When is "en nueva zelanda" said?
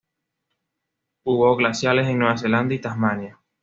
2.07-2.73